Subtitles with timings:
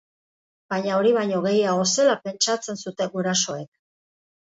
[0.73, 3.73] Baina hori baino gehiago zela pentsatzen zuten gurasoek.